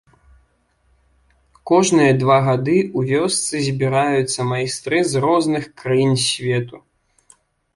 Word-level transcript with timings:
Кожныя 1.71 2.13
два 2.21 2.37
гады 2.47 2.77
ў 2.83 2.99
вёсцы 3.11 3.55
збіраюцца 3.67 4.49
майстры 4.53 5.03
з 5.11 5.23
розных 5.27 5.63
краін 5.83 6.13
свету. 6.27 6.77